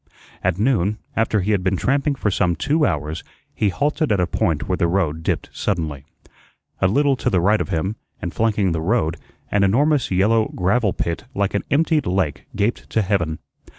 At 0.43 0.57
noon, 0.57 0.97
after 1.15 1.41
he 1.41 1.51
had 1.51 1.63
been 1.63 1.77
tramping 1.77 2.15
for 2.15 2.31
some 2.31 2.55
two 2.55 2.87
hours, 2.87 3.23
he 3.53 3.69
halted 3.69 4.11
at 4.11 4.19
a 4.19 4.25
point 4.25 4.67
where 4.67 4.75
the 4.77 4.87
road 4.87 5.21
dipped 5.21 5.51
suddenly. 5.53 6.05
A 6.81 6.87
little 6.87 7.15
to 7.17 7.29
the 7.29 7.39
right 7.39 7.61
of 7.61 7.69
him, 7.69 7.97
and 8.19 8.33
flanking 8.33 8.71
the 8.71 8.81
road, 8.81 9.17
an 9.51 9.63
enormous 9.63 10.09
yellow 10.09 10.47
gravel 10.55 10.91
pit 10.93 11.25
like 11.35 11.53
an 11.53 11.63
emptied 11.69 12.07
lake 12.07 12.47
gaped 12.55 12.89
to 12.89 13.03
heaven. 13.03 13.37